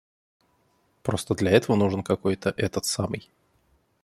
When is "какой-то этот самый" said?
2.01-3.31